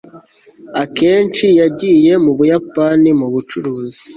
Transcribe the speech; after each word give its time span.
akenshi 0.83 1.45
yagiye 1.61 2.11
mu 2.23 2.31
buyapani 2.37 3.09
mu 3.19 3.27
bucuruzi 3.33 3.99